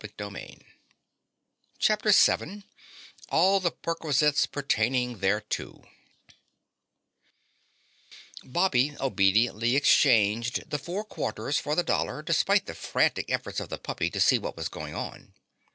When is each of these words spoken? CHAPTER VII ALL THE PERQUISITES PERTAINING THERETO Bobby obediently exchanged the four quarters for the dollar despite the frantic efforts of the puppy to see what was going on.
CHAPTER 1.77 2.09
VII 2.11 2.63
ALL 3.29 3.59
THE 3.59 3.69
PERQUISITES 3.69 4.47
PERTAINING 4.47 5.19
THERETO 5.19 5.87
Bobby 8.43 8.97
obediently 8.99 9.75
exchanged 9.75 10.67
the 10.71 10.79
four 10.79 11.03
quarters 11.03 11.59
for 11.59 11.75
the 11.75 11.83
dollar 11.83 12.23
despite 12.23 12.65
the 12.65 12.73
frantic 12.73 13.29
efforts 13.29 13.59
of 13.59 13.69
the 13.69 13.77
puppy 13.77 14.09
to 14.09 14.19
see 14.19 14.39
what 14.39 14.57
was 14.57 14.69
going 14.69 14.95
on. 14.95 15.35